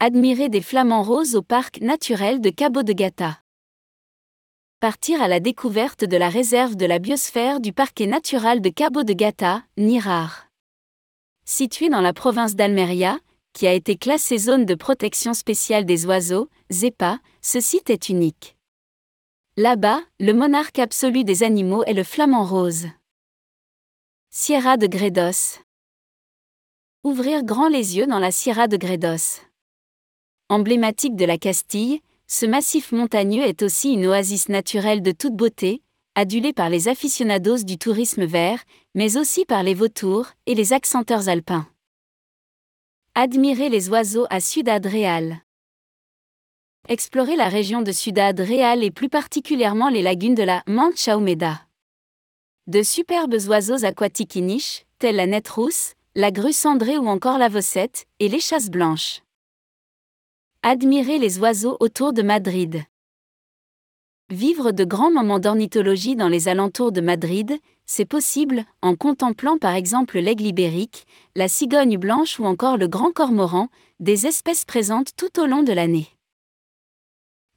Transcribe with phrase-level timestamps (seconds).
[0.00, 3.40] Admirer des flamants roses au parc naturel de Cabo de Gata.
[4.80, 9.02] Partir à la découverte de la réserve de la biosphère du parquet natural de Cabo
[9.02, 10.51] de Gata, Nirar.
[11.44, 13.18] Situé dans la province d'Almeria,
[13.52, 18.56] qui a été classée zone de protection spéciale des oiseaux, ZEPA, ce site est unique.
[19.56, 22.86] Là-bas, le monarque absolu des animaux est le flamant rose.
[24.30, 25.60] Sierra de Gredos.
[27.04, 29.42] Ouvrir grand les yeux dans la Sierra de Gredos.
[30.48, 35.82] Emblématique de la Castille, ce massif montagneux est aussi une oasis naturelle de toute beauté,
[36.14, 38.62] adulé par les aficionados du tourisme vert,
[38.94, 41.66] mais aussi par les vautours et les accenteurs alpins.
[43.14, 45.38] Admirer les oiseaux à Ciudad Real.
[46.88, 51.62] Explorer la région de Ciudad Real et plus particulièrement les lagunes de la Mancha Humeda.
[52.66, 57.38] De superbes oiseaux aquatiques y nichent, tels la nette rousse, la grue cendrée ou encore
[57.38, 59.22] la vossette, et les chasses blanches.
[60.62, 62.84] Admirer les oiseaux autour de Madrid.
[64.32, 69.74] Vivre de grands moments d'ornithologie dans les alentours de Madrid, c'est possible en contemplant par
[69.74, 71.06] exemple l'aigle ibérique,
[71.36, 73.68] la cigogne blanche ou encore le grand cormoran,
[74.00, 76.08] des espèces présentes tout au long de l'année.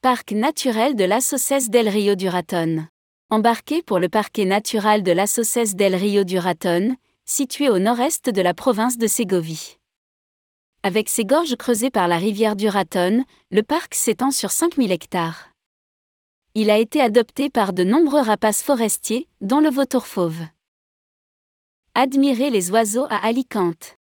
[0.01, 2.85] Parc naturel de l'Assoces del Rio du Raton.
[3.29, 8.41] Embarqué pour le parquet naturel de l'Assoces del Rio du Raton, situé au nord-est de
[8.41, 9.77] la province de Ségovie.
[10.83, 15.54] Avec ses gorges creusées par la rivière du Raton, le parc s'étend sur 5000 hectares
[16.57, 20.41] il a été adopté par de nombreux rapaces forestiers, dont le vautour fauve.
[21.93, 23.97] Admirer les oiseaux à Alicante.